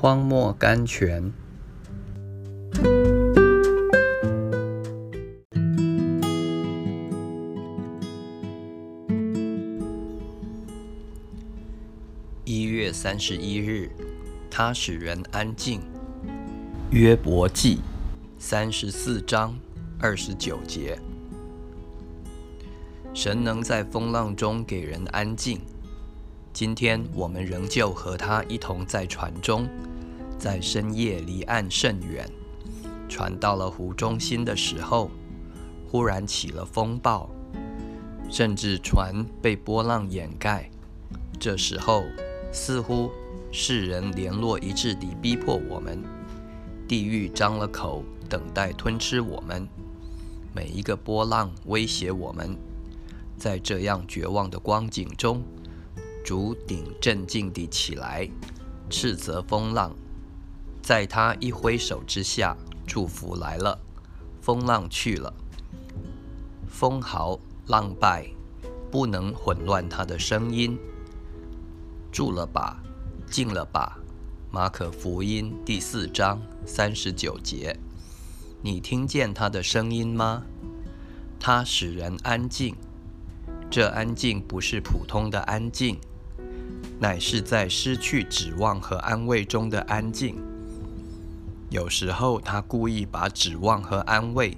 [0.00, 1.30] 荒漠甘泉。
[12.46, 13.90] 一月三十一日，
[14.50, 15.82] 他使人安静。
[16.90, 17.80] 约伯记
[18.38, 19.54] 三十四章
[19.98, 20.98] 二十九节。
[23.12, 25.60] 神能在风浪中给人安静。
[26.54, 29.68] 今天我们仍旧和他一同在船中，
[30.40, 32.26] 在深夜离岸甚远，
[33.10, 35.10] 船到了湖中心的时候，
[35.86, 37.28] 忽然起了风暴，
[38.30, 40.70] 甚至船被波浪掩盖。
[41.38, 42.04] 这时候，
[42.50, 43.10] 似乎
[43.52, 46.02] 世人联络一致地逼迫我们，
[46.88, 49.68] 地狱张了口，等待吞吃我们。
[50.54, 52.56] 每一个波浪威胁我们，
[53.36, 55.42] 在这样绝望的光景中。
[56.24, 58.26] 主顶镇静地起来，
[58.88, 59.94] 斥责风浪，
[60.82, 63.78] 在他一挥手之下，祝福来了，
[64.40, 65.32] 风浪去了，
[66.68, 68.26] 风豪浪败，
[68.90, 70.78] 不能混乱他的声音。
[72.10, 72.82] 住了吧，
[73.30, 73.98] 静了吧。
[74.50, 77.78] 马可福音第四章三十九节，
[78.62, 80.42] 你听见他的声音吗？
[81.38, 82.74] 他使人安静，
[83.70, 86.00] 这安静不是普通的安静。
[86.98, 90.36] 乃是在失去指望和安慰中的安静。
[91.70, 94.56] 有时候，他故意把指望和安慰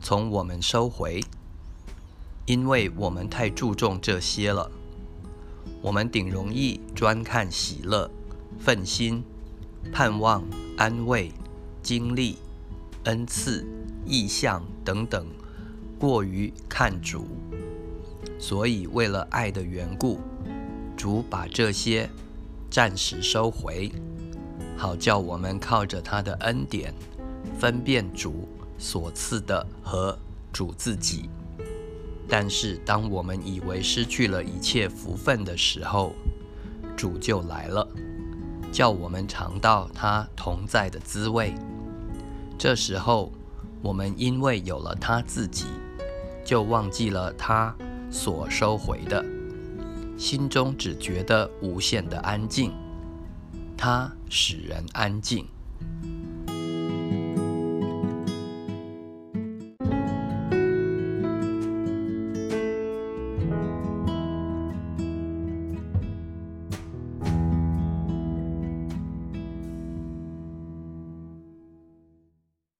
[0.00, 1.22] 从我们收回，
[2.46, 4.70] 因为我们太注重这些了。
[5.82, 8.10] 我们顶容易专看喜乐、
[8.58, 9.22] 奋心、
[9.92, 10.42] 盼望、
[10.78, 11.30] 安慰、
[11.82, 12.38] 经历、
[13.04, 13.66] 恩赐、
[14.06, 15.26] 意象等等，
[15.98, 17.28] 过于看主。
[18.38, 20.18] 所以，为了爱的缘故。
[20.96, 22.08] 主把这些
[22.70, 23.92] 暂时收回，
[24.76, 26.92] 好叫我们靠着他的恩典，
[27.58, 30.16] 分辨主所赐的和
[30.52, 31.30] 主自己。
[32.28, 36.12] 但是，当我们以为失去了一切福分的时候，
[36.96, 37.86] 主就来了，
[38.72, 41.54] 叫我们尝到他同在的滋味。
[42.58, 43.32] 这时候，
[43.80, 45.66] 我们因为有了他自己，
[46.44, 47.74] 就忘记了他
[48.10, 49.24] 所收回的。
[50.18, 52.72] 心中只觉得无限的安静，
[53.76, 55.46] 它使人安静。